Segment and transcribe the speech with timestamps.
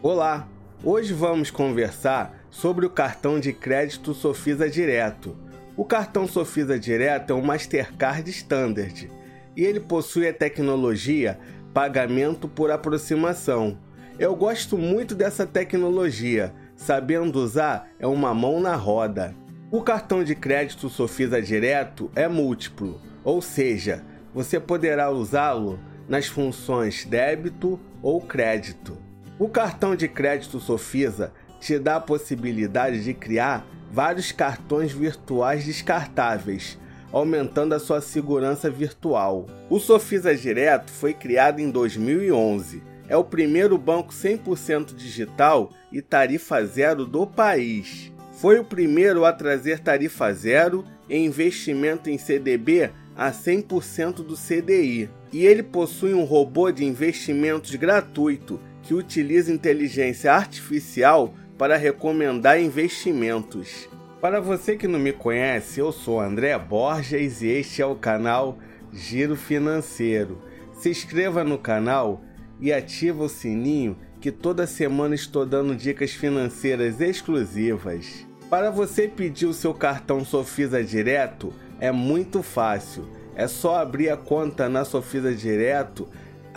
[0.00, 0.46] Olá!
[0.84, 5.36] Hoje vamos conversar sobre o cartão de crédito Sofisa Direto.
[5.76, 9.10] O cartão Sofisa Direto é um Mastercard Standard
[9.56, 11.36] e ele possui a tecnologia
[11.74, 13.76] pagamento por aproximação.
[14.20, 19.34] Eu gosto muito dessa tecnologia, sabendo usar é uma mão na roda.
[19.68, 25.76] O cartão de crédito Sofisa Direto é múltiplo, ou seja, você poderá usá-lo
[26.08, 29.07] nas funções débito ou crédito.
[29.38, 36.76] O cartão de crédito Sofisa te dá a possibilidade de criar vários cartões virtuais descartáveis,
[37.12, 39.46] aumentando a sua segurança virtual.
[39.70, 42.82] O Sofisa Direto foi criado em 2011.
[43.08, 48.12] É o primeiro banco 100% digital e tarifa zero do país.
[48.32, 55.08] Foi o primeiro a trazer tarifa zero e investimento em CDB a 100% do CDI.
[55.32, 63.86] E ele possui um robô de investimentos gratuito que utiliza inteligência artificial para recomendar investimentos.
[64.18, 68.58] Para você que não me conhece, eu sou André Borges e este é o canal
[68.90, 70.42] Giro Financeiro.
[70.72, 72.24] Se inscreva no canal
[72.58, 78.26] e ativa o sininho que toda semana estou dando dicas financeiras exclusivas.
[78.48, 83.06] Para você pedir o seu cartão Sofisa Direto é muito fácil.
[83.36, 86.08] É só abrir a conta na Sofisa Direto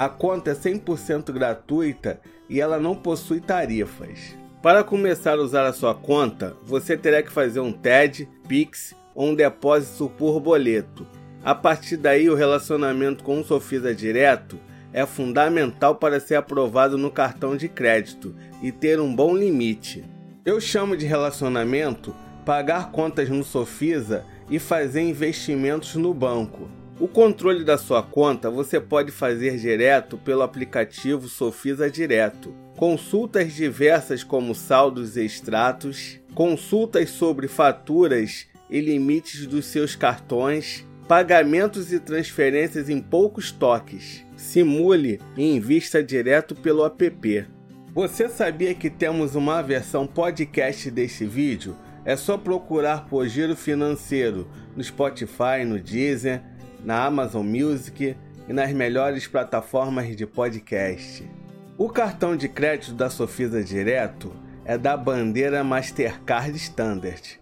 [0.02, 4.36] a conta é 100% gratuita e ela não possui tarifas.
[4.60, 9.30] Para começar a usar a sua conta, você terá que fazer um TED, Pix ou
[9.30, 11.06] um depósito por boleto.
[11.44, 14.60] A partir daí, o relacionamento com o Sofisa Direto
[14.92, 20.04] é fundamental para ser aprovado no cartão de crédito e ter um bom limite.
[20.44, 26.81] Eu chamo de relacionamento pagar contas no Sofisa e fazer investimentos no banco.
[27.02, 32.54] O controle da sua conta você pode fazer direto pelo aplicativo Sofisa Direto.
[32.78, 41.92] Consultas diversas como saldos e extratos, consultas sobre faturas e limites dos seus cartões, pagamentos
[41.92, 44.24] e transferências em poucos toques.
[44.38, 47.48] Simule e invista direto pelo app.
[47.96, 51.76] Você sabia que temos uma versão podcast deste vídeo?
[52.06, 56.51] É só procurar por Giro Financeiro no Spotify, no Deezer
[56.84, 58.16] na Amazon Music
[58.48, 61.30] e nas melhores plataformas de podcast.
[61.78, 64.32] O cartão de crédito da Sofisa Direto
[64.66, 67.40] é da bandeira Mastercard Standard.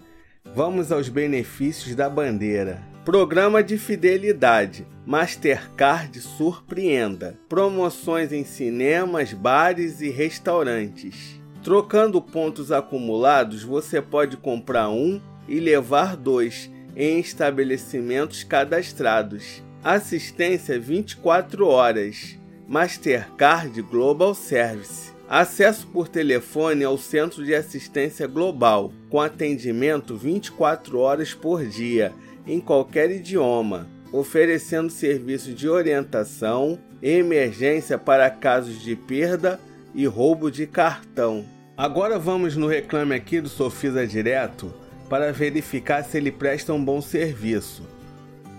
[0.55, 2.81] Vamos aos benefícios da bandeira.
[3.03, 7.37] Programa de fidelidade Mastercard Surpreenda.
[7.49, 11.39] Promoções em cinemas, bares e restaurantes.
[11.63, 19.63] Trocando pontos acumulados, você pode comprar um e levar dois em estabelecimentos cadastrados.
[19.83, 22.37] Assistência 24 horas.
[22.67, 25.11] Mastercard Global Service.
[25.27, 32.11] Acesso por telefone ao Centro de Assistência Global, com atendimento 24 horas por dia,
[32.47, 39.59] em qualquer idioma, oferecendo serviço de orientação, emergência para casos de perda
[39.93, 41.45] e roubo de cartão.
[41.77, 44.73] Agora vamos no reclame aqui do Sofisa Direto
[45.09, 47.83] para verificar se ele presta um bom serviço.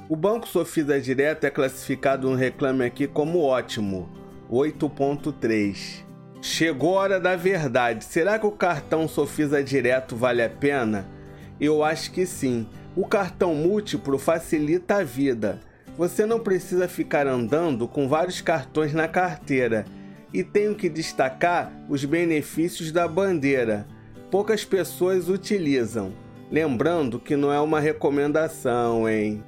[0.08, 4.10] O Banco Sofisa Direto é classificado no Reclame Aqui como ótimo,
[4.50, 6.04] 8.3.
[6.42, 8.04] Chegou a hora da verdade.
[8.04, 11.06] Será que o cartão Sofisa Direto vale a pena?
[11.60, 12.66] Eu acho que sim.
[12.96, 15.60] O cartão múltiplo facilita a vida.
[15.96, 19.84] Você não precisa ficar andando com vários cartões na carteira.
[20.32, 23.86] E tenho que destacar os benefícios da bandeira.
[24.30, 26.12] Poucas pessoas utilizam.
[26.50, 29.44] Lembrando que não é uma recomendação, hein?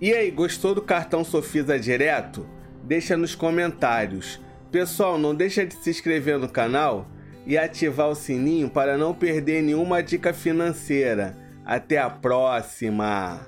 [0.00, 2.46] E aí, gostou do cartão Sofisa Direto?
[2.84, 4.40] Deixa nos comentários.
[4.70, 7.08] Pessoal, não deixa de se inscrever no canal
[7.46, 11.34] e ativar o sininho para não perder nenhuma dica financeira.
[11.64, 13.40] Até a próxima!